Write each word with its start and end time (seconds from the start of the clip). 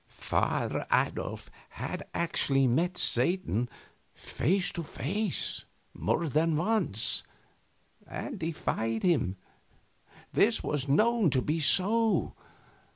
Father 0.17 0.87
Adolf 0.91 1.51
had 1.69 2.07
actually 2.11 2.65
met 2.65 2.97
Satan 2.97 3.69
face 4.15 4.71
to 4.71 4.81
face 4.81 5.65
more 5.93 6.27
than 6.27 6.55
once, 6.57 7.21
and 8.07 8.39
defied 8.39 9.03
him. 9.03 9.37
This 10.33 10.63
was 10.63 10.87
known 10.87 11.29
to 11.29 11.41
be 11.43 11.59
so. 11.59 12.33